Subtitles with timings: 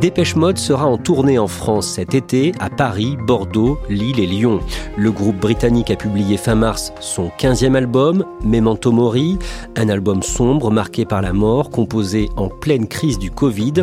[0.00, 4.60] Dépêche Mode sera en tournée en France cet été à Paris, Bordeaux, Lille et Lyon.
[4.96, 9.38] Le groupe britannique a publié fin mars son 15e album, Memento Mori,
[9.76, 13.74] un album sombre marqué par la mort, composé en pleine crise du Covid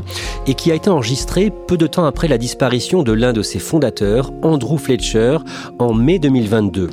[0.47, 3.59] et qui a été enregistré peu de temps après la disparition de l'un de ses
[3.59, 5.37] fondateurs, Andrew Fletcher,
[5.79, 6.89] en mai 2022.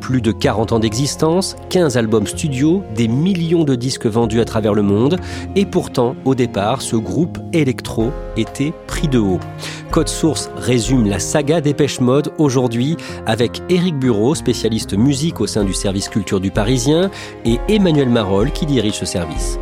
[0.00, 4.74] Plus de 40 ans d'existence, 15 albums studio, des millions de disques vendus à travers
[4.74, 5.18] le monde
[5.54, 9.40] et pourtant, au départ, ce groupe électro était pris de haut.
[9.90, 15.64] Code Source résume la saga Dépêche Mode aujourd'hui avec Éric Bureau, spécialiste musique au sein
[15.64, 17.10] du service culture du Parisien,
[17.44, 19.58] et Emmanuel Marolles qui dirige ce service.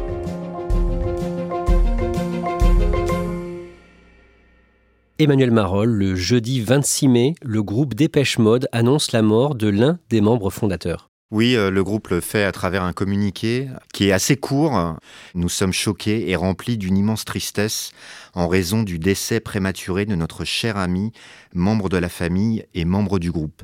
[5.20, 9.98] Emmanuel Marolles, le jeudi 26 mai, le groupe Dépêche Mode annonce la mort de l'un
[10.10, 11.08] des membres fondateurs.
[11.30, 14.96] Oui, euh, le groupe le fait à travers un communiqué qui est assez court.
[15.34, 17.90] Nous sommes choqués et remplis d'une immense tristesse
[18.34, 21.12] en raison du décès prématuré de notre cher ami,
[21.54, 23.62] membre de la famille et membre du groupe.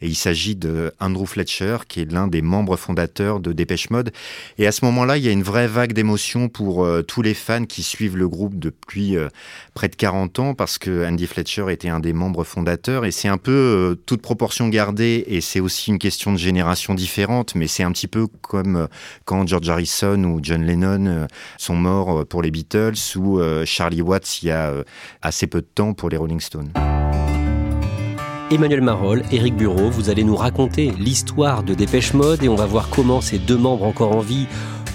[0.00, 4.12] Et il s'agit de Andrew Fletcher, qui est l'un des membres fondateurs de Dépêche Mode.
[4.58, 7.34] Et à ce moment-là, il y a une vraie vague d'émotion pour euh, tous les
[7.34, 9.28] fans qui suivent le groupe depuis euh,
[9.74, 13.04] près de 40 ans, parce que Andy Fletcher était un des membres fondateurs.
[13.04, 16.94] Et c'est un peu euh, toute proportion gardée, et c'est aussi une question de génération
[16.94, 18.88] différente, mais c'est un petit peu comme
[19.24, 21.26] quand George Harrison ou John Lennon
[21.58, 24.02] sont morts pour les Beatles, ou Charlie
[24.42, 24.72] Il y a
[25.22, 26.72] assez peu de temps pour les Rolling Stones.
[28.50, 32.66] Emmanuel Marolles, Éric Bureau, vous allez nous raconter l'histoire de Dépêche Mode et on va
[32.66, 34.46] voir comment ces deux membres encore en vie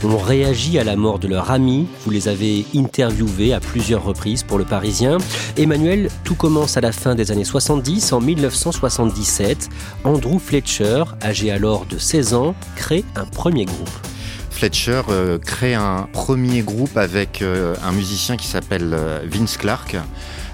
[0.05, 1.87] ont réagi à la mort de leur ami.
[2.03, 5.17] Vous les avez interviewés à plusieurs reprises pour le Parisien.
[5.57, 8.13] Emmanuel, tout commence à la fin des années 70.
[8.13, 9.69] En 1977,
[10.03, 14.10] Andrew Fletcher, âgé alors de 16 ans, crée un premier groupe.
[14.61, 19.97] Fletcher euh, crée un premier groupe avec euh, un musicien qui s'appelle euh, Vince Clark.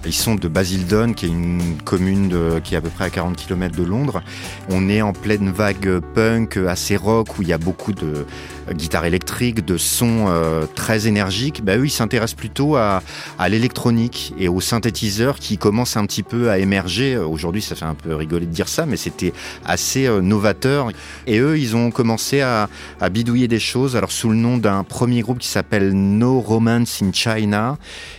[0.08, 3.36] Ils sont de Basildon, qui est une commune qui est à peu près à 40
[3.36, 4.22] km de Londres.
[4.70, 8.26] On est en pleine vague punk assez rock où il y a beaucoup de
[8.74, 11.64] guitare électrique, de sons euh, très énergiques.
[11.64, 13.02] Bah, eux, ils s'intéressent plutôt à,
[13.50, 17.18] l'électronique et aux synthétiseurs qui commencent un petit peu à émerger.
[17.18, 19.34] Aujourd'hui, ça fait un peu rigoler de dire ça, mais c'était
[19.66, 20.92] assez euh, novateur.
[21.26, 22.70] Et eux, ils ont commencé à,
[23.00, 27.02] à bidouiller des choses, alors sous le nom d'un premier groupe qui s'appelle No Romance
[27.02, 27.78] in China,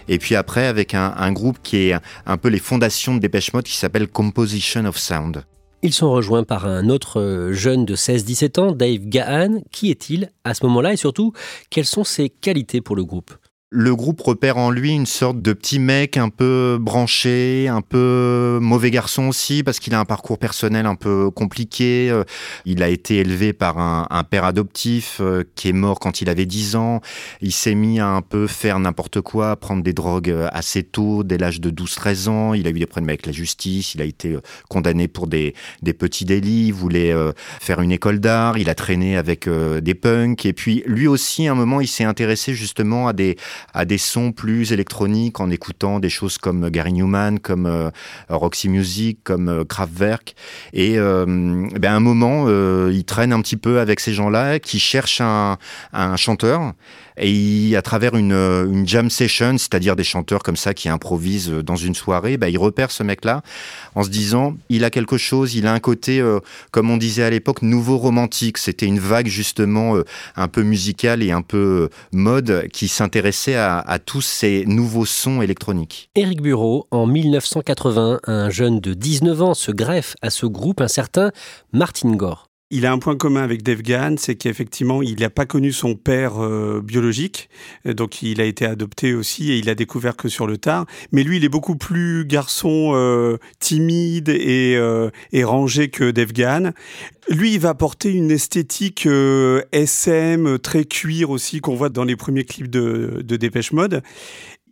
[0.08, 1.77] et puis après avec un, un groupe qui est
[2.26, 5.44] un peu les fondations de Dépêche Mode qui s'appelle Composition of Sound.
[5.82, 9.60] Ils sont rejoints par un autre euh, jeune de 16-17 ans, Dave Gahan.
[9.70, 10.92] Qui est-il à ce moment-là?
[10.94, 11.32] Et surtout,
[11.70, 13.32] quelles sont ses qualités pour le groupe?
[13.70, 18.58] Le groupe repère en lui une sorte de petit mec un peu branché, un peu
[18.62, 22.08] mauvais garçon aussi, parce qu'il a un parcours personnel un peu compliqué.
[22.10, 22.24] Euh,
[22.64, 26.46] il a été élevé par un, père adoptif euh, qui est mort quand il avait
[26.46, 27.02] 10 ans.
[27.42, 31.22] Il s'est mis à un peu faire n'importe quoi, prendre des drogues euh, assez tôt,
[31.22, 32.54] dès l'âge de 12-13 ans.
[32.54, 34.38] Il a eu des problèmes avec la justice, il a été
[34.70, 37.14] condamné pour des, des petits délits, il voulait
[37.60, 40.46] faire une école d'art, il a traîné avec des punks.
[40.46, 43.36] Et puis lui aussi, à un moment, il s'est intéressé justement à des
[43.74, 47.90] à des sons plus électroniques en écoutant des choses comme Gary Newman, comme euh,
[48.28, 50.34] Roxy Music, comme euh, Kraftwerk.
[50.72, 54.78] Et euh, ben à un moment, il traîne un petit peu avec ces gens-là qui
[54.78, 55.58] cherchent un,
[55.92, 56.72] un chanteur.
[57.20, 61.76] Et à travers une, une jam session, c'est-à-dire des chanteurs comme ça qui improvisent dans
[61.76, 63.42] une soirée, ben, il repère ce mec-là
[63.94, 66.24] en se disant, il a quelque chose, il a un côté,
[66.70, 68.58] comme on disait à l'époque, nouveau romantique.
[68.58, 69.96] C'était une vague justement
[70.36, 76.10] un peu musicale et un peu mode qui s'intéressait à, tous ces nouveaux sons électroniques.
[76.14, 80.88] Éric Bureau, en 1980, un jeune de 19 ans se greffe à ce groupe, un
[80.88, 81.30] certain
[81.72, 82.47] Martin Gore.
[82.70, 83.80] Il a un point commun avec Dave
[84.18, 87.48] c'est qu'effectivement, il n'a pas connu son père euh, biologique,
[87.86, 90.84] donc il a été adopté aussi et il a découvert que sur le tard.
[91.10, 95.08] Mais lui, il est beaucoup plus garçon euh, timide et, euh,
[95.44, 96.32] rangé que Dave.
[97.30, 99.08] Lui, il va porter une esthétique
[99.72, 104.02] SM, très cuir aussi, qu'on voit dans les premiers clips de, de Dépêche Mode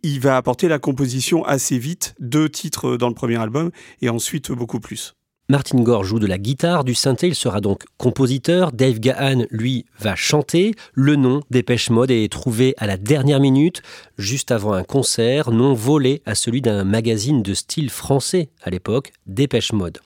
[0.03, 3.71] il va apporter la composition assez vite, deux titres dans le premier album
[4.01, 5.16] et ensuite beaucoup plus.
[5.49, 8.73] Martin Gore joue de la guitare, du synthé, il sera donc compositeur.
[8.73, 10.73] Dave Gahan, lui, va chanter.
[10.93, 13.81] Le nom Dépêche Mode est trouvé à la dernière minute,
[14.17, 19.13] juste avant un concert, nom volé à celui d'un magazine de style français à l'époque,
[19.25, 19.99] Dépêche Mode.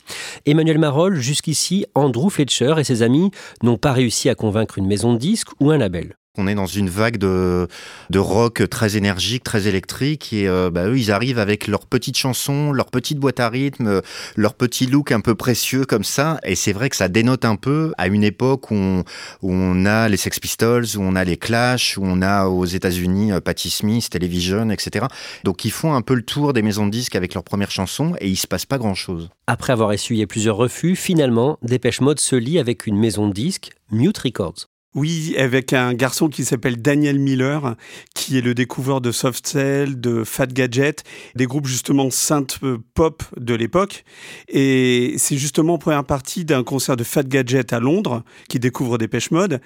[0.46, 3.32] Emmanuel Marolles, jusqu'ici, Andrew Fletcher et ses amis
[3.64, 6.14] n'ont pas réussi à convaincre une maison de disques ou un label.
[6.38, 7.68] On est dans une vague de,
[8.10, 12.18] de rock très énergique, très électrique, et euh, bah, eux, ils arrivent avec leurs petites
[12.18, 14.02] chansons, leur petite boîte à rythme,
[14.38, 17.58] leur petit look un peu précieux comme ça, et c'est vrai que ça dénote un
[17.58, 19.04] peu à une époque où on,
[19.42, 23.34] on a les Sex Pistols, où on a les Clash, où on a aux États-Unis
[23.34, 25.08] euh, Patti Smith, Television, etc.
[25.44, 28.14] Donc ils font un peu le tour des maisons de disques avec leurs premières chansons,
[28.22, 29.30] et il se passe pas grand-chose.
[29.48, 33.72] Après avoir essuyé plusieurs refus, finalement, Dépêche Mode se lie avec une maison de disques,
[33.92, 34.71] Mute Records.
[34.94, 37.78] Oui, avec un garçon qui s'appelle Daniel Miller,
[38.14, 42.60] qui est le découvreur de Soft Cell, de Fat Gadget, des groupes justement synth
[42.94, 44.04] pop de l'époque.
[44.50, 48.98] Et c'est justement en première partie d'un concert de Fat Gadget à Londres qui découvre
[48.98, 49.62] Dépêche Mode.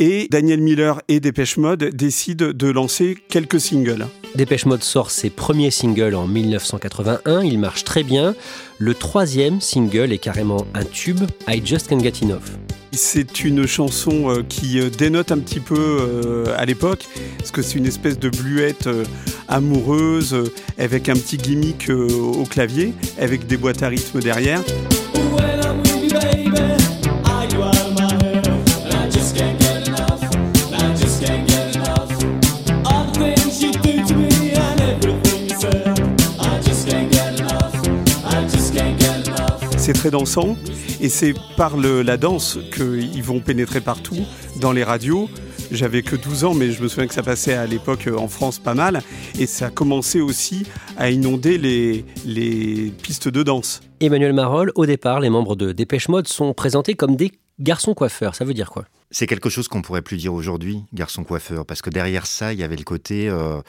[0.00, 4.06] Et Daniel Miller et Dépêche Mode décident de lancer quelques singles.
[4.36, 8.36] Dépêche Mode sort ses premiers singles en 1981, il marche très bien.
[8.78, 12.44] Le troisième single est carrément un tube, I Just Can't Get Enough.
[12.92, 17.04] C'est une chanson euh, qui euh, dénote un petit peu euh, à l'époque,
[17.36, 18.88] parce que c'est une espèce de bluette
[19.48, 20.44] amoureuse
[20.78, 24.62] avec un petit gimmick au clavier, avec des boîtes à rythme derrière.
[39.88, 40.54] C'est très dansant
[41.00, 44.18] et c'est par la danse qu'ils vont pénétrer partout
[44.60, 45.30] dans les radios.
[45.70, 48.28] J'avais que 12 ans, mais je me souviens que ça passait à l'époque euh, en
[48.28, 49.00] France pas mal.
[49.38, 50.66] Et ça a commencé aussi
[50.98, 53.80] à inonder les, les pistes de danse.
[54.00, 58.34] Emmanuel Marol, au départ, les membres de Dépêche Mode sont présentés comme des garçons coiffeurs.
[58.34, 58.84] Ça veut dire quoi?
[59.10, 62.58] C'est quelque chose qu'on pourrait plus dire aujourd'hui, garçons coiffeurs, parce que derrière ça, il
[62.58, 63.30] y avait le côté.
[63.30, 63.62] Euh,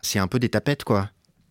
[0.00, 1.10] c'est un peu des tapettes, quoi.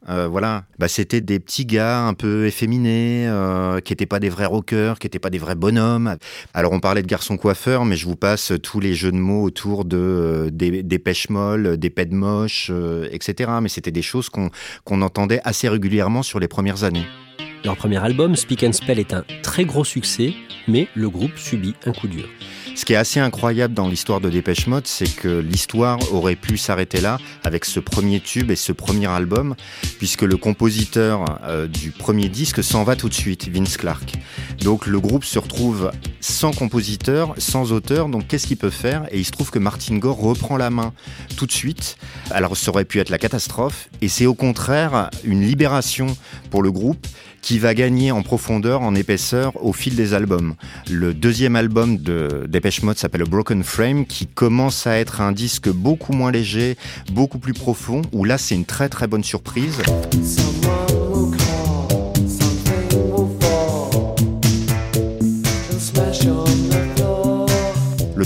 [0.10, 4.30] Euh, voilà, bah, c'était des petits gars un peu efféminés, euh, qui n'étaient pas des
[4.30, 6.18] vrais rockers, qui n'étaient pas des vrais bonhommes.
[6.54, 9.44] Alors on parlait de garçons coiffeurs, mais je vous passe tous les jeux de mots
[9.44, 12.72] autour de euh, des, pêches molles, des pèdes moches,
[13.12, 13.52] etc.
[13.62, 17.06] Mais c'était des choses qu'on entendait assez régulièrement sur les premières années.
[17.64, 20.34] Leur premier album, Speak and Spell, est un très gros succès,
[20.68, 22.28] mais le groupe subit un coup dur.
[22.74, 26.58] Ce qui est assez incroyable dans l'histoire de Dépêche Mode, c'est que l'histoire aurait pu
[26.58, 29.56] s'arrêter là avec ce premier tube et ce premier album,
[29.98, 34.14] puisque le compositeur euh, du premier disque s'en va tout de suite, Vince Clark.
[34.62, 35.92] Donc le groupe se retrouve
[36.22, 39.06] sans compositeur, sans auteur, donc qu'est-ce qu'il peut faire?
[39.12, 40.94] Et il se trouve que Martin Gore reprend la main
[41.38, 41.98] tout de suite.
[42.32, 46.08] Alors ça aurait pu être la catastrophe, et c'est au contraire une libération
[46.50, 47.06] pour le groupe
[47.42, 50.56] qui va gagner en profondeur, en épaisseur au fil des albums.
[50.90, 55.70] Le deuxième album de Dépêche Mode s'appelle Broken Frame, qui commence à être un disque
[55.70, 56.78] beaucoup moins léger,
[57.12, 59.82] beaucoup plus profond, où là c'est une très très bonne surprise.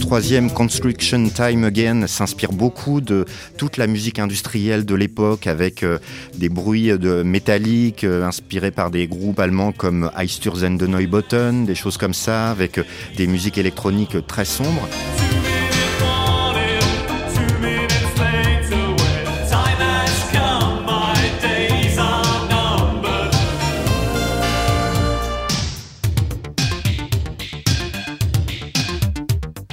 [0.05, 3.25] Troisième, Construction Time Again, s'inspire beaucoup de
[3.57, 5.97] toute la musique industrielle de l'époque avec euh,
[6.35, 11.74] des bruits de métalliques euh, inspirés par des groupes allemands comme Eisturzen de Neubotten, des
[11.74, 12.83] choses comme ça, avec euh,
[13.17, 14.88] des musiques électroniques très sombres.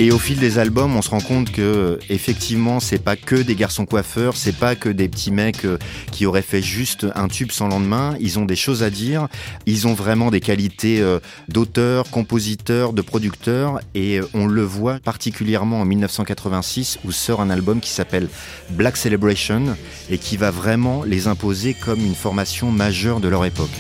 [0.02, 3.54] Et au fil des albums, on se rend compte que effectivement, c'est pas que des
[3.54, 5.78] garçons coiffeurs, c'est pas que des petits mecs euh,
[6.10, 8.16] qui auraient fait juste un tube sans lendemain.
[8.18, 9.28] Ils ont des choses à dire.
[9.64, 14.98] Ils ont vraiment des qualités euh, d'auteur, compositeur, de producteur, et euh, on le voit
[14.98, 18.28] particulièrement en 1986 où sort un album qui s'appelle
[18.70, 19.76] Black Celebration
[20.10, 23.70] et qui va vraiment les imposer comme une formation majeure de leur époque.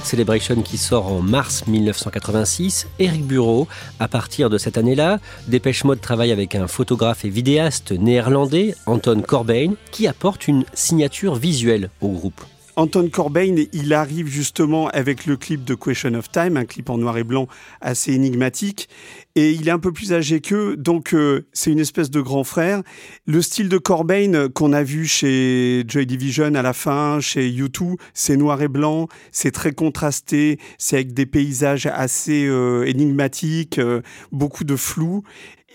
[0.00, 2.86] Celebration qui sort en mars 1986.
[2.98, 3.68] Eric Bureau,
[4.00, 5.18] à partir de cette année-là,
[5.48, 11.34] Dépêche Mode travaille avec un photographe et vidéaste néerlandais, Anton Corbijn, qui apporte une signature
[11.34, 12.40] visuelle au groupe.
[12.74, 16.96] Anton Corbijn, il arrive justement avec le clip de Question of Time, un clip en
[16.96, 17.46] noir et blanc
[17.82, 18.88] assez énigmatique,
[19.34, 22.44] et il est un peu plus âgé qu'eux, donc euh, c'est une espèce de grand
[22.44, 22.82] frère.
[23.26, 27.96] Le style de Corbijn qu'on a vu chez Joy Division à la fin, chez U2,
[28.14, 34.00] c'est noir et blanc, c'est très contrasté, c'est avec des paysages assez euh, énigmatiques, euh,
[34.30, 35.24] beaucoup de flou.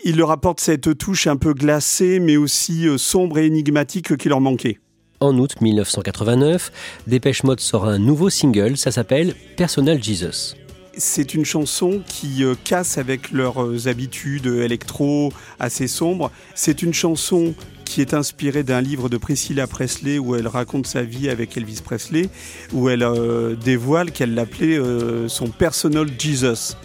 [0.04, 4.42] Il leur apporte cette touche un peu glacée, mais aussi sombre et énigmatique qui leur
[4.42, 4.80] manquait.
[5.20, 6.72] En août 1989,
[7.08, 10.54] Dépêche Mode sort un nouveau single, ça s'appelle Personal Jesus.
[10.96, 16.32] C'est une chanson qui euh, casse avec leurs euh, habitudes électro assez sombres.
[16.54, 21.02] C'est une chanson qui est inspirée d'un livre de Priscilla Presley où elle raconte sa
[21.02, 22.30] vie avec Elvis Presley,
[22.72, 24.80] où elle euh, dévoile qu'elle l'appelait
[25.28, 26.76] son personal Jesus.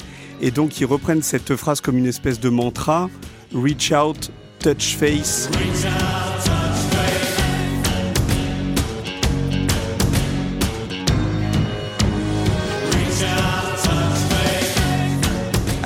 [0.40, 3.10] Et donc ils reprennent cette phrase comme une espèce de mantra,
[3.54, 5.50] reach out, touch face.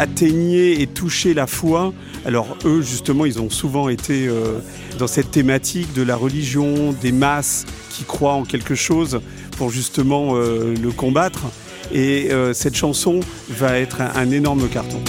[0.06, 1.92] Atteignait et touchait la foi.
[2.24, 4.58] Alors eux, justement, ils ont souvent été euh,
[4.98, 9.20] dans cette thématique de la religion, des masses qui croient en quelque chose
[9.58, 11.44] pour justement euh, le combattre.
[11.92, 15.00] Et euh, cette chanson va être un, énorme carton.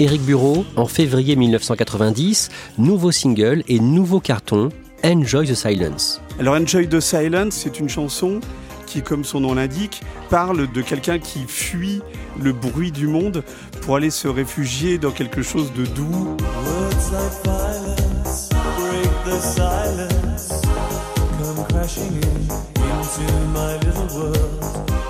[0.00, 4.70] Éric Bureau, en février 1990, nouveau single et nouveau carton
[5.04, 6.18] Enjoy the Silence.
[6.40, 8.40] Alors Enjoy the Silence, c'est une chanson
[8.86, 12.00] qui, comme son nom l'indique, parle de quelqu'un qui fuit
[12.40, 13.44] le bruit du monde
[13.82, 16.38] pour aller se réfugier dans quelque chose de doux.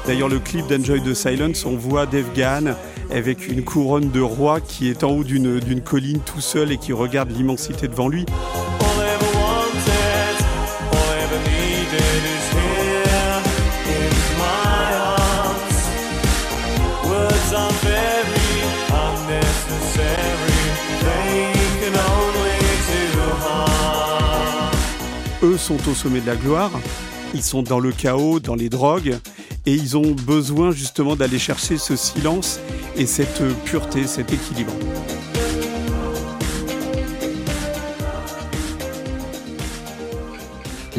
[0.09, 2.75] D'ailleurs, le clip d'Enjoy the Silence, on voit Dave Gahan
[3.13, 6.93] avec une couronne de roi qui est en haut d'une colline tout seul et qui
[6.93, 8.27] regarde l'immensité devant lui.
[25.65, 26.71] Sont au sommet de la gloire,
[27.33, 29.17] ils sont dans le chaos, dans les drogues,
[29.65, 32.61] et ils ont besoin justement d'aller chercher ce silence
[32.99, 34.75] et cette pureté, cet équilibre.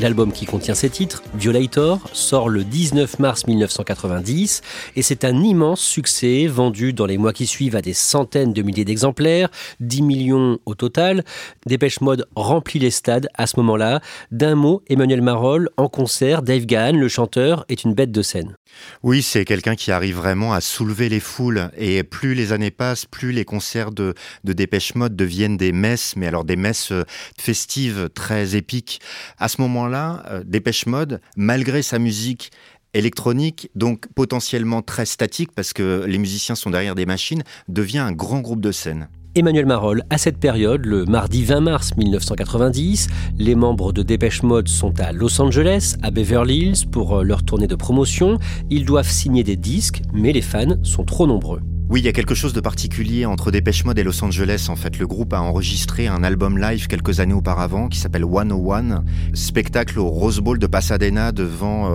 [0.06, 4.62] L'album qui contient ces titres, Violator, sort le 19 mars 1990
[4.96, 8.62] et c'est un immense succès vendu dans les mois qui suivent à des centaines de
[8.62, 11.24] milliers d'exemplaires, 10 millions au total.
[11.66, 14.00] Dépêche Mode remplit les stades à ce moment-là.
[14.30, 18.58] D'un mot, Emmanuel Marol, en concert, Dave Gahan, le chanteur, est une bête de scène.
[19.04, 21.70] Oui, c'est quelqu'un qui arrive vraiment à soulever les foules.
[21.78, 26.16] Et plus les années passent, plus les concerts de, de Dépêche Mode deviennent des messes,
[26.16, 27.04] mais alors des messes euh,
[27.38, 29.02] festives très épiques.
[29.38, 32.52] À ce moment-là, euh, Dépêche Mode, malgré sa musique
[32.94, 38.14] électronique, donc potentiellement très statique parce que les musiciens sont derrière des machines, devient un
[38.14, 39.10] grand groupe de scène.
[39.38, 44.70] Emmanuel Marol, à cette période, le mardi 20 mars 1990, les membres de Dépêche Mode
[44.70, 48.40] sont à Los Angeles, à Beverly Hills, pour euh, leur tournée de promotion.
[48.70, 51.60] Ils doivent signer des disques, mais les fans sont trop nombreux.
[51.88, 54.68] Oui, il y a quelque chose de particulier entre Dépêche Mode et Los Angeles.
[54.70, 59.04] En fait, le groupe a enregistré un album live quelques années auparavant qui s'appelle 101,
[59.36, 61.88] spectacle au Rose Bowl de Pasadena devant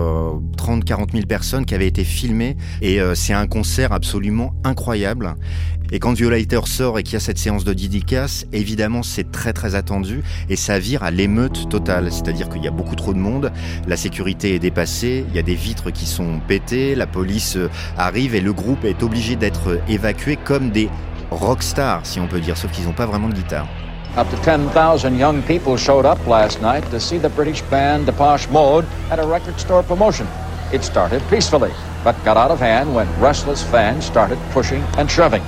[0.57, 2.55] 30-40 euh, 000 personnes qui avait été filmé.
[2.81, 5.35] Et euh, c'est un concert absolument incroyable.
[5.93, 9.51] Et quand Violator sort et qu'il y a cette séance de dédicace, évidemment, c'est très
[9.51, 12.11] très attendu et ça vire à l'émeute totale.
[12.11, 13.51] C'est-à-dire qu'il y a beaucoup trop de monde,
[13.87, 17.69] la sécurité est dépassée, il y a des vitres qui sont pétées, la police euh,
[17.97, 20.87] arrive et le groupe est obligé d'être évacué comme des
[21.29, 23.67] rockstars, si on peut dire, sauf qu'ils n'ont pas vraiment de guitare.
[24.17, 28.49] Up to 10,000 young people showed up last night to see the British band Depeche
[28.49, 30.25] Mode at a record store promotion.
[30.73, 31.71] It started peacefully,
[32.05, 35.41] but got out of hand when restless fans started pushing and shoving.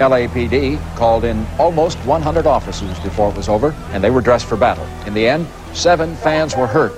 [0.00, 4.56] LAPD called in almost 100 officers before it was over, and they were dressed for
[4.56, 4.84] battle.
[5.06, 6.92] In the end, seven fans were hurt.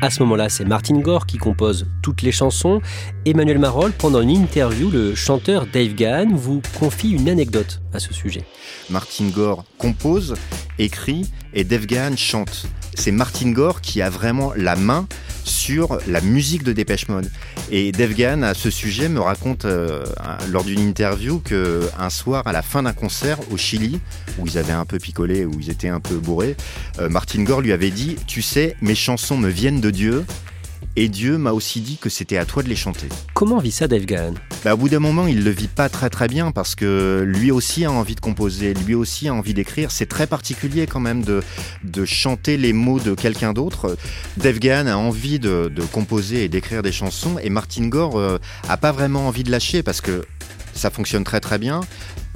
[0.00, 2.82] À ce moment-là, c'est Martin Gore qui compose toutes les chansons.
[3.24, 8.12] Emmanuel Marol, pendant une interview, le chanteur Dave Gahan vous confie une anecdote à ce
[8.12, 8.44] sujet.
[8.90, 10.34] Martin Gore compose,
[10.78, 12.66] écrit et Dave Gahan chante.
[12.94, 15.06] C'est Martin Gore qui a vraiment la main
[15.44, 17.30] sur la musique de Dépêche Mode.
[17.70, 20.04] Et Dave Gahan, à ce sujet, me raconte euh,
[20.50, 24.00] lors d'une interview que un soir, à la fin d'un concert au Chili,
[24.38, 26.56] où ils avaient un peu picolé, où ils étaient un peu bourrés,
[26.98, 30.24] euh, Martin Gore lui avait dit Tu sais, mes chansons me viennent de Dieu.
[30.96, 33.08] Et Dieu m'a aussi dit que c'était à toi de les chanter.
[33.34, 34.34] Comment vit ça Dave Gahan?
[34.64, 37.50] Bah, Au bout d'un moment, il le vit pas très très bien parce que lui
[37.50, 39.90] aussi a envie de composer, lui aussi a envie d'écrire.
[39.90, 41.42] C'est très particulier quand même de,
[41.82, 43.96] de chanter les mots de quelqu'un d'autre.
[44.36, 48.38] Dave Gahan a envie de, de composer et d'écrire des chansons et Martin Gore euh,
[48.68, 50.24] a pas vraiment envie de lâcher parce que
[50.74, 51.80] ça fonctionne très très bien.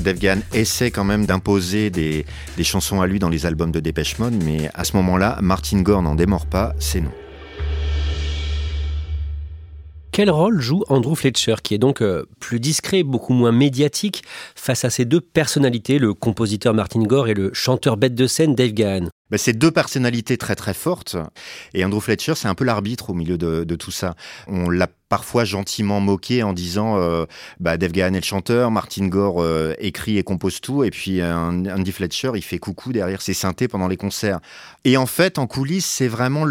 [0.00, 3.80] Dave Gahan essaie quand même d'imposer des, des chansons à lui dans les albums de
[3.80, 7.10] Dépêche Mode, mais à ce moment-là, Martin Gore n'en démord pas, c'est non.
[10.18, 14.24] Quel rôle joue Andrew Fletcher, qui est donc euh, plus discret, beaucoup moins médiatique,
[14.56, 18.56] face à ces deux personnalités, le compositeur Martin Gore et le chanteur bête de scène
[18.56, 19.10] Dave Gahan?
[19.30, 21.16] Ben, c'est deux personnalités très très fortes.
[21.74, 24.14] Et Andrew Fletcher, c'est un peu l'arbitre au milieu de, tout ça.
[24.46, 27.24] On l'a parfois gentiment moqué en disant euh,
[27.60, 31.22] bah, Dave Gahan est le chanteur, Martin Gore euh, écrit et compose tout, et puis
[31.22, 34.40] Andy Fletcher, il fait coucou derrière ses synthés pendant les concerts.
[34.84, 36.44] Et en fait, en coulisses, c'est vraiment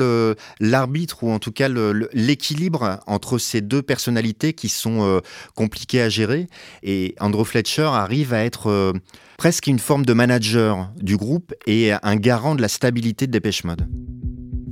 [0.60, 1.70] l'arbitre, ou en tout cas
[2.14, 5.22] l'équilibre entre ces deux personnalités qui sont euh,
[5.56, 6.48] compliquées à gérer.
[6.84, 8.94] Et Andrew Fletcher arrive à être euh,
[9.38, 13.64] presque une forme de manager du groupe et un garant de la stabilité de Dépêche
[13.64, 13.88] Mode.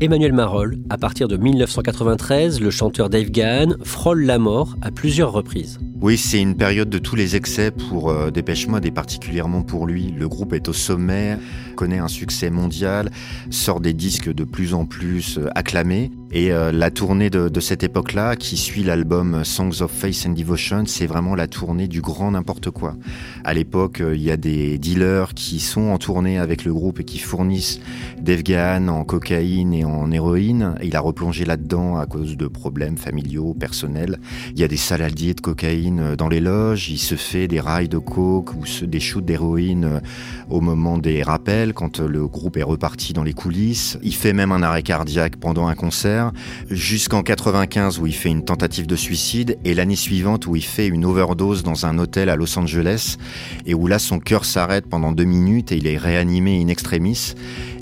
[0.01, 5.31] Emmanuel Marolles, à partir de 1993, le chanteur Dave Gahan frôle la mort à plusieurs
[5.31, 5.79] reprises.
[6.02, 9.88] Oui, c'est une période de tous les excès pour euh, Dépêche Mode et particulièrement pour
[9.88, 10.12] lui.
[10.12, 11.38] Le groupe est au sommet,
[11.78, 13.12] connaît un succès mondial,
[13.50, 16.12] sort des disques de plus en plus euh, acclamés.
[16.34, 20.84] Et euh, la tournée de, cette époque-là, qui suit l'album Songs of Faith and Devotion,
[20.86, 22.98] c'est vraiment la tournée du grand n'importe quoi.
[23.46, 27.06] À l'époque, il y a des dealers qui sont en tournée avec le groupe et
[27.06, 27.80] qui fournissent
[28.20, 30.75] Dave Gahan en cocaïne et en héroïne.
[30.84, 34.20] Il a replongé là-dedans à cause de problèmes familiaux, personnels.
[34.52, 36.89] Il y a des saladiers de cocaïne dans les loges.
[36.89, 40.01] Il se fait des rails de coke ou des shoots d'héroïne
[40.50, 43.98] au moment des rappels quand le groupe est reparti dans les coulisses.
[44.04, 46.32] Il fait même un arrêt cardiaque pendant un concert
[46.70, 50.88] jusqu'en 95 où il fait une tentative de suicide et l'année suivante où il fait
[50.88, 53.18] une overdose dans un hôtel à Los Angeles
[53.65, 57.36] et où là son cœur s'arrête pendant deux minutes et il est réanimé in extremis.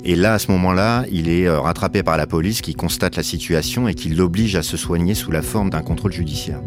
[0.04, 3.22] Et là, à ce moment-là, il est euh, rattrapé par la police qui constate la
[3.22, 6.60] situation et qui l'oblige à se soigner sous la forme d'un contrôle judiciaire.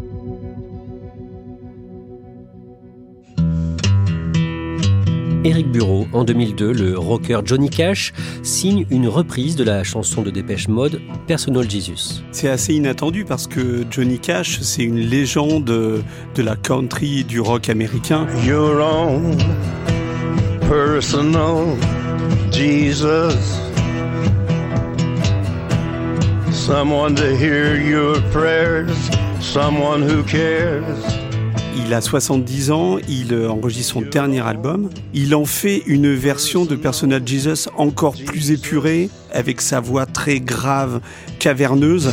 [5.44, 10.30] Éric Bureau, en 2002, le rocker Johnny Cash signe une reprise de la chanson de
[10.30, 12.22] Dépêche Mode Personal Jesus.
[12.32, 17.40] C'est assez inattendu parce que Johnny Cash, c'est une légende de la country et du
[17.40, 18.26] rock américain.
[18.44, 19.36] Your own
[20.68, 21.76] personal
[22.50, 23.36] Jesus.
[26.50, 28.92] Someone to hear your prayers,
[29.40, 31.17] someone who cares.
[31.80, 34.90] Il a 70 ans, il enregistre son dernier album.
[35.14, 40.40] Il en fait une version de Personal Jesus encore plus épurée, avec sa voix très
[40.40, 41.00] grave,
[41.38, 42.12] caverneuse.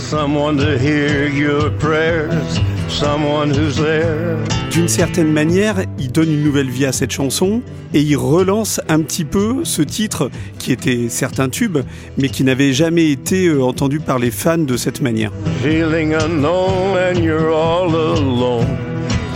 [4.71, 7.61] D'une certaine manière, il donne une nouvelle vie à cette chanson
[7.93, 11.79] et il relance un petit peu ce titre qui était certes un tube,
[12.17, 15.31] mais qui n'avait jamais été euh, entendu par les fans de cette manière.
[15.63, 18.94] Feeling unknown and you're all alone.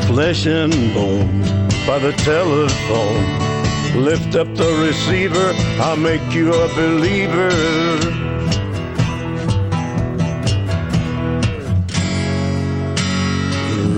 [0.10, 1.42] Flesh and bone
[1.86, 3.24] by the telephone.
[3.96, 7.50] Lift up the receiver, I'll make you a believer.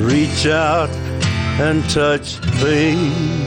[0.06, 0.90] Reach out
[1.62, 3.41] and touch base.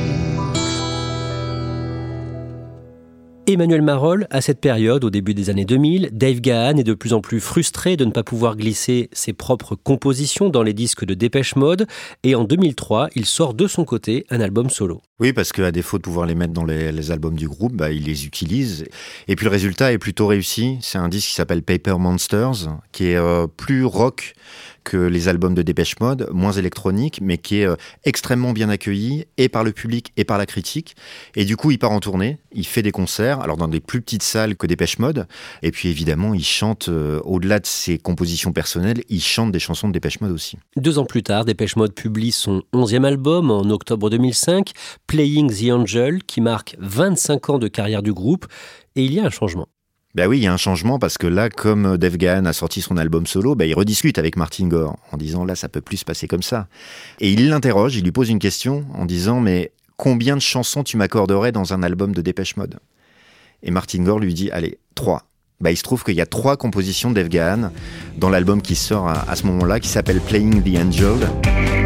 [3.47, 7.13] Emmanuel Marolles, à cette période, au début des années 2000, Dave Gahan est de plus
[7.13, 11.13] en plus frustré de ne pas pouvoir glisser ses propres compositions dans les disques de
[11.13, 11.87] Dépêche Mode,
[12.23, 15.03] et en 2003, il sort de son côté un album solo.
[15.21, 18.05] Oui, parce qu'à défaut de pouvoir les mettre dans les, albums du groupe, bah, il
[18.05, 18.87] les utilise.
[19.29, 20.79] Et puis le résultat est plutôt réussi.
[20.81, 24.35] C'est un disque qui s'appelle Paper Monsters, qui est euh, plus rock
[24.85, 29.25] que les albums de Dépêche Mode, moins électronique, mais qui est euh, extrêmement bien accueilli
[29.39, 30.95] et par le public et par la critique.
[31.35, 34.01] Et du coup, il part en tournée, il fait des concerts, alors dans des plus
[34.01, 35.27] petites salles que Dépêche Mode.
[35.63, 39.89] Et puis évidemment, il chante, euh, au-delà de ses compositions personnelles, il chante des chansons
[39.89, 40.59] de Dépêche Mode aussi.
[40.77, 44.73] Deux ans plus tard, Dépêche Mode publie son onzième album en octobre 2005,
[45.07, 48.47] Playing the Angel, qui marque 25 ans de carrière du groupe.
[48.97, 49.67] Et il y a un changement.
[50.15, 52.81] Ben oui, il y a un changement parce que là, comme Dave Gahan a sorti
[52.81, 55.97] son album solo, ben il rediscute avec Martin Gore en disant là, ça peut plus
[55.97, 56.69] se passer comme ça.
[57.21, 60.97] Et il l'interroge, il lui pose une question en disant mais combien de chansons tu
[60.97, 62.79] m'accorderais dans un album de Dépêche Mode?
[63.65, 65.25] Et Martin Gore lui dit allez, trois.
[65.61, 67.73] Ben, il se trouve qu'il y a trois compositions de Dave Gahan
[68.17, 71.84] dans l'album qui sort à ce moment-là, qui s'appelle Playing the Angel.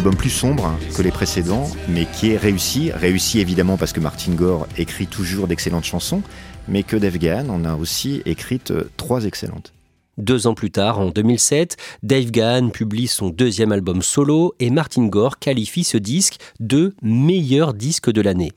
[0.00, 2.90] Album plus sombre que les précédents, mais qui est réussi.
[2.90, 6.22] Réussi évidemment parce que Martin Gore écrit toujours d'excellentes chansons,
[6.68, 9.74] mais que Dave Gahan en a aussi écrites euh, trois excellentes.
[10.20, 15.06] Deux ans plus tard, en 2007, Dave Gahan publie son deuxième album solo et Martin
[15.06, 18.52] Gore qualifie ce disque de meilleur disque de l'année.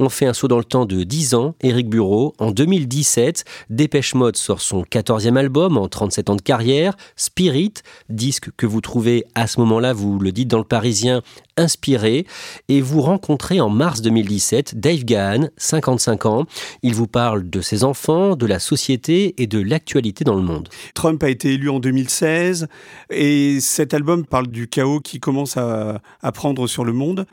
[0.00, 1.54] On fait un saut dans le temps de 10 ans.
[1.62, 6.96] Eric Bureau, en 2017, Dépêche Mode sort son 14e album en 37 ans de carrière,
[7.14, 7.74] Spirit,
[8.08, 11.22] disque que vous trouvez à ce moment-là, vous le dites dans le Parisien,
[11.56, 12.26] inspiré.
[12.68, 16.46] Et vous rencontrez en mars 2017 Dave Gahan, 55 ans.
[16.82, 20.68] Il vous parle de ses enfants, de la société et de l'actualité dans le monde.
[21.04, 22.66] Trump a été élu en 2016
[23.10, 26.00] et cet album parle du chaos qui commence à,
[26.32, 27.26] prendre sur le monde.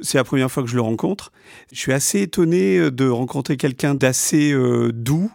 [0.00, 1.30] C'est la première fois que je le rencontre.
[1.70, 5.30] Je suis assez étonné euh, de rencontrer quelqu'un d'assez euh, doux,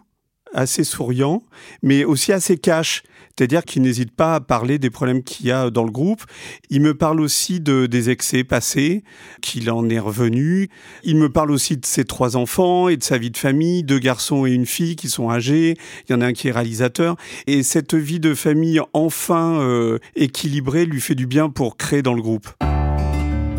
[0.56, 1.43] assez souriant,
[1.84, 3.03] mais aussi assez cash.
[3.36, 6.24] C'est-à-dire qu'il n'hésite pas à parler des problèmes qu'il y a dans le groupe.
[6.69, 9.04] Il me parle aussi de, des excès passés,
[9.41, 10.69] qu'il en est revenu.
[11.04, 14.00] Il me parle aussi de ses trois enfants et de sa vie de famille, deux
[14.00, 15.76] garçons et une fille qui sont âgés.
[16.08, 17.15] Il y en a un qui est réalisateur.
[17.48, 22.13] Et cette vie de famille enfin euh, équilibrée lui fait du bien pour créer dans
[22.13, 22.50] le groupe.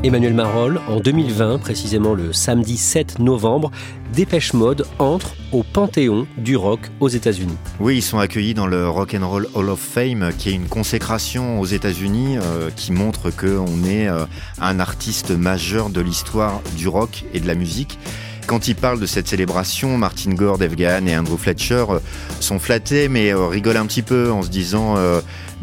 [0.05, 3.71] Emmanuel Marol, en 2020, précisément le samedi 7 novembre,
[4.13, 7.57] Dépêche Mode entre au Panthéon du rock aux États-Unis.
[7.81, 10.69] Oui, ils sont accueillis dans le Rock and Roll Hall of Fame, qui est une
[10.69, 14.27] consécration aux États-Unis, euh, qui montre qu'on est euh,
[14.61, 17.99] un artiste majeur de l'histoire du rock et de la musique.
[18.47, 21.99] Quand il parle de cette célébration, Martin Gore, Dave et Andrew Fletcher euh,
[22.41, 24.97] sont flattés, mais rigolent un petit peu en se disant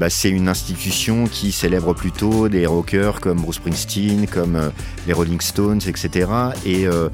[0.02, 4.70] bah, c'est une institution qui célèbre plutôt des rockers comme Bruce Springsteen, comme euh,
[5.06, 6.28] les Rolling Stones, etc.
[6.66, 7.10] Et, euh,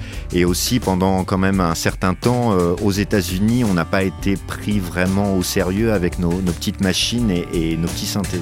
[0.46, 4.80] aussi pendant quand même un certain temps euh, aux États-Unis, on n'a pas été pris
[4.80, 8.40] vraiment au sérieux avec nos, petites machines et, et nos petits synthés.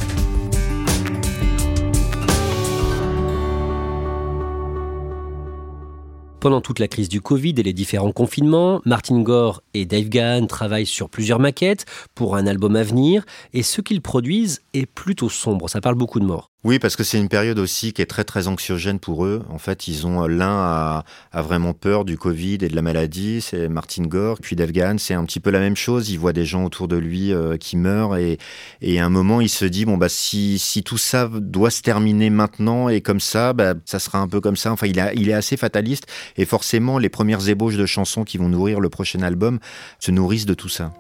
[6.46, 10.46] Pendant toute la crise du Covid et les différents confinements, Martin Gore et Dave Gahan
[10.46, 15.28] travaillent sur plusieurs maquettes pour un album à venir et ce qu'ils produisent est plutôt
[15.28, 16.52] sombre, ça parle beaucoup de morts.
[16.66, 19.44] Oui, parce que c'est une période aussi qui est très très anxiogène pour eux.
[19.52, 23.70] En fait, ils ont l'un a, vraiment peur du Covid et de la maladie, c'est
[23.70, 24.40] Martin Gore.
[24.42, 26.10] Puis Dave Gahan, c'est un petit peu la même chose.
[26.10, 28.40] Il voit des gens autour de lui euh, qui meurent et,
[28.82, 31.84] et à un moment, il se dit bon bah si si tout ça doit se
[31.84, 34.72] terminer maintenant et comme ça, bah ça sera un peu comme ça.
[34.72, 38.80] Enfin, il est assez fataliste et forcément, les premières ébauches de chansons qui vont nourrir
[38.80, 39.60] le prochain album
[40.00, 40.92] se nourrissent de tout ça.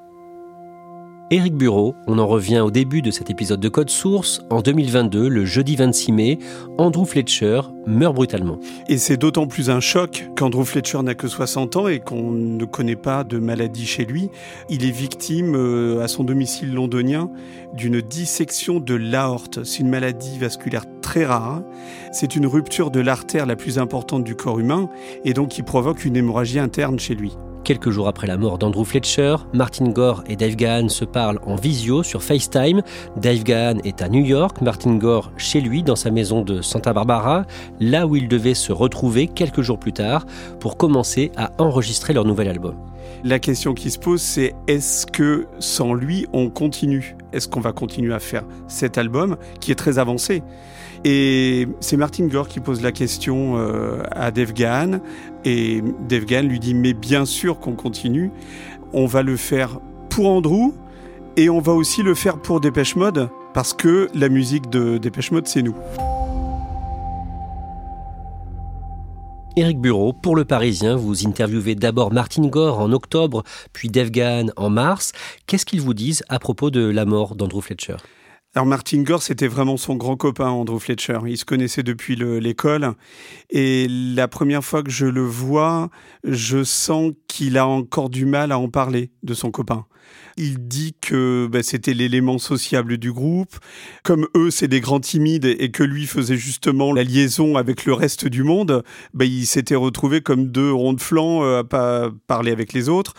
[1.31, 4.41] Éric Bureau, on en revient au début de cet épisode de Code Source.
[4.51, 6.39] En 2022, le jeudi 26 mai,
[6.77, 8.59] Andrew Fletcher meurt brutalement.
[8.89, 12.63] Et c'est d'autant plus un choc qu'Andrew Fletcher n'a que 60 ans et qu'on ne
[12.65, 14.29] connaît pas de maladie chez lui.
[14.69, 17.31] Il est victime euh, à son domicile londonien
[17.73, 19.63] d'une dissection de l'aorte.
[19.63, 21.63] C'est une maladie vasculaire très rare.
[22.11, 24.89] C'est une rupture de l'artère la plus importante du corps humain
[25.23, 27.35] et donc qui provoque une hémorragie interne chez lui.
[27.65, 31.55] Quelques jours après la mort d'Andrew Fletcher, Martin Gore et Dave Gahan se parlent en
[31.55, 32.83] visio sur FaceTime.
[33.17, 36.93] Dave Gahan est à New York, Martin Gore chez lui dans sa maison de Santa
[36.93, 37.45] Barbara,
[37.79, 40.27] là où ils devaient se retrouver quelques jours plus tard
[40.59, 42.75] pour commencer à enregistrer leur nouvel album.
[43.23, 47.17] La question qui se pose, c'est est-ce que sans lui, on continue?
[47.33, 50.43] Est-ce qu'on va continuer à faire cet album qui est très avancé?
[51.07, 55.01] Et c'est Martin Gore qui pose la question euh, à Dave Gahan.
[55.45, 58.31] Et Dave Gahan lui dit Mais bien sûr qu'on continue.
[58.91, 60.73] On va le faire pour Andrew
[61.37, 65.29] et on va aussi le faire pour Dépêche Mode parce que la musique de Dépêche
[65.29, 65.75] Mode, c'est nous.
[69.57, 74.47] Éric Bureau, pour Le Parisien, vous interviewez d'abord Martin Gore en octobre, puis Dave Gahan
[74.57, 75.11] en mars.
[75.45, 77.97] Qu'est-ce qu'ils vous disent à propos de la mort d'Andrew Fletcher?
[78.55, 81.19] Alors Martin Gore, c'était vraiment son grand copain, Andrew Fletcher.
[81.27, 82.93] Ils se connaissaient depuis l'école.
[83.49, 85.89] Et la première fois que je le vois,
[86.23, 89.85] je sens qu'il a encore du mal à en parler de son copain.
[90.37, 93.57] Il dit que bah, c'était l'élément sociable du groupe.
[94.03, 97.91] Comme eux, c'est des grands timides et que lui faisait justement la liaison avec le
[97.91, 102.09] reste du monde, bah, il s'était retrouvé comme deux ronds de flanc euh, à pas
[102.27, 103.15] parler avec les autres.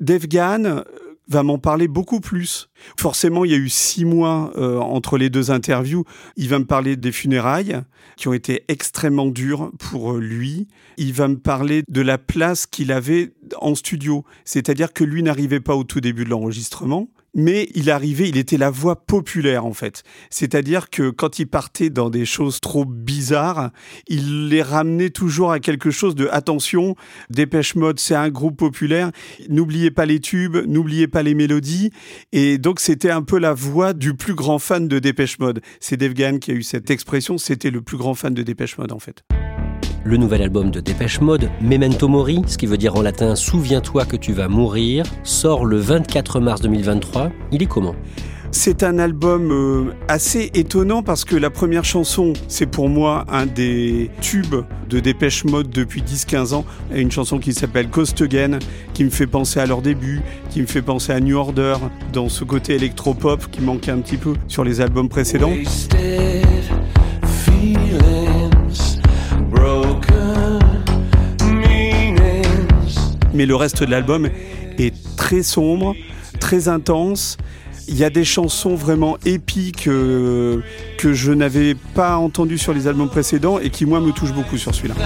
[0.00, 0.84] Dave Gahan,
[1.28, 2.70] va m'en parler beaucoup plus.
[2.98, 6.04] Forcément, il y a eu six mois euh, entre les deux interviews.
[6.36, 7.80] Il va me parler des funérailles
[8.16, 10.68] qui ont été extrêmement dures pour euh, lui.
[10.96, 14.24] Il va me parler de la place qu'il avait en studio.
[14.44, 18.56] C'est-à-dire que lui n'arrivait pas au tout début de l'enregistrement, mais il arrivait, il était
[18.56, 20.02] la voix populaire en fait.
[20.28, 23.70] C'est-à-dire que quand il partait dans des choses trop bizarres,
[24.08, 26.96] il les ramenait toujours à quelque chose de attention,
[27.30, 29.12] Dépêche Mode, c'est un groupe populaire,
[29.48, 31.90] n'oubliez pas les tubes, n'oubliez pas les mélodies,
[32.32, 35.60] et donc c'était un peu la voix du plus grand fan de Dépêche Mode.
[35.78, 38.76] C'est Dave Gahan qui a eu cette expression, c'était le plus grand fan de Dépêche
[38.78, 39.22] Mode en fait.
[40.04, 44.04] Le nouvel album de Dépêche Mode, Memento Mori, ce qui veut dire en latin Souviens-toi
[44.04, 47.30] que tu vas mourir, sort le 24 mars 2023.
[47.52, 47.94] Il est comment?
[48.50, 53.44] C'est un album euh, assez étonnant parce que la première chanson, c'est pour moi un
[53.44, 56.64] des tubes de Dépêche Mode depuis 10-15 ans.
[56.94, 58.58] Une chanson qui s'appelle Coast Again,
[58.94, 61.76] qui me fait penser à leur début, qui me fait penser à New Order,
[62.12, 65.52] dans ce côté électropop qui manquait un petit peu sur les albums précédents.
[73.38, 74.28] Mais le reste de l'album
[74.78, 75.94] est très sombre,
[76.40, 77.36] très intense.
[77.86, 80.60] Il y a des chansons vraiment épiques euh,
[80.98, 84.56] que je n'avais pas entendues sur les albums précédents et qui, moi, me touchent beaucoup
[84.56, 84.96] sur celui-là.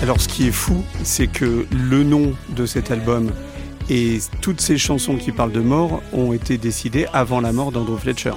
[0.00, 3.30] Alors, ce qui est fou, c'est que le nom de cet album
[3.88, 7.98] et toutes ces chansons qui parlent de mort ont été décidées avant la mort d'Andrew
[7.98, 8.32] Fletcher.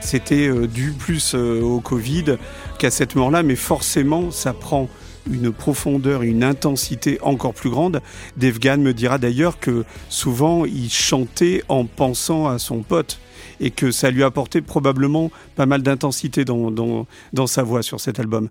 [0.00, 2.36] C'était euh, dû plus euh, au Covid
[2.78, 4.88] qu'à cette mort-là, mais forcément, ça prend
[5.30, 8.00] une profondeur, une intensité encore plus grande.
[8.36, 13.18] Dave me dira d'ailleurs que souvent il chantait en pensant à son pote
[13.60, 18.20] et que ça lui apportait probablement pas mal d'intensité dans, dans sa voix sur cet
[18.20, 18.48] album.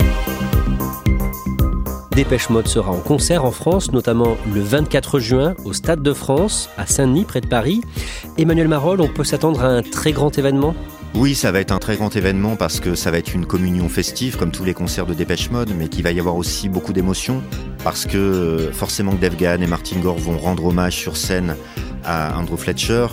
[2.17, 6.67] Dépêche Mode sera en concert en France, notamment le 24 juin au Stade de France,
[6.75, 7.81] à Saint-Denis, près de Paris.
[8.39, 10.73] Emmanuel Marolles, on peut s'attendre à un très grand événement?
[11.13, 13.87] Oui, ça va être un très grand événement parce que ça va être une communion
[13.87, 16.91] festive comme tous les concerts de Dépêche Mode, mais qu'il va y avoir aussi beaucoup
[16.91, 17.43] d'émotions
[17.83, 21.55] parce que euh, forcément Dave Gahan et Martin Gore vont rendre hommage sur scène
[22.03, 23.05] à Andrew Fletcher.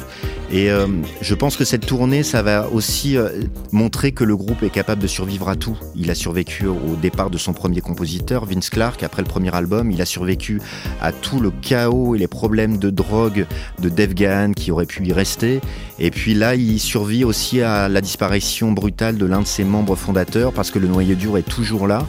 [0.51, 0.87] Et euh,
[1.21, 3.29] je pense que cette tournée, ça va aussi euh,
[3.73, 5.77] montrer que le groupe est capable de survivre à tout.
[5.97, 9.91] Il a survécu au départ de son premier compositeur, Vince Clark, après le premier album.
[9.91, 10.61] Il a survécu
[11.01, 13.47] à tout le chaos et les problèmes de drogue
[13.81, 15.61] de Dave Gahan qui aurait pu y rester.
[15.99, 19.97] Et puis là, il survit aussi à la disparition brutale de l'un de ses membres
[19.97, 22.07] fondateurs parce que le noyau dur est toujours là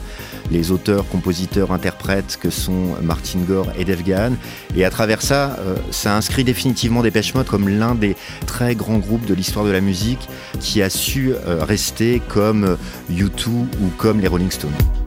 [0.50, 4.32] les auteurs, compositeurs, interprètes que sont Martin Gore et Dave Gahan.
[4.76, 8.16] Et à travers ça, euh, ça inscrit définitivement Dépêche Mode comme l'un des
[8.46, 10.28] très grands groupes de l'histoire de la musique
[10.60, 12.76] qui a su euh, rester comme
[13.10, 15.05] U2 ou comme les Rolling Stones.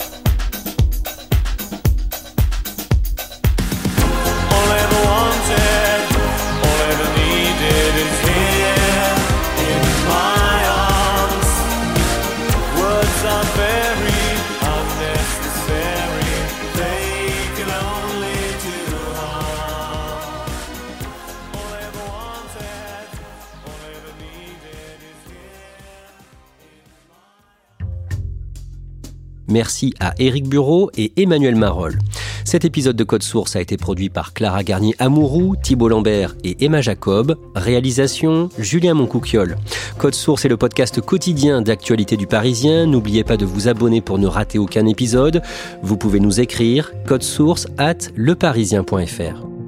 [29.49, 31.99] Merci à Éric Bureau et Emmanuel Marol.
[32.45, 36.81] Cet épisode de Code Source a été produit par Clara Garnier-Amouroux, Thibault Lambert et Emma
[36.81, 37.37] Jacob.
[37.55, 39.57] Réalisation Julien Moncouquiole.
[39.97, 42.85] Code Source est le podcast quotidien d'actualité du Parisien.
[42.85, 45.41] N'oubliez pas de vous abonner pour ne rater aucun épisode.
[45.83, 49.58] Vous pouvez nous écrire source at leparisien.fr.